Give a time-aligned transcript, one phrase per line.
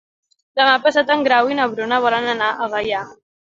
[0.59, 3.07] Demà passat en Grau i na Bruna volen anar a Gaià.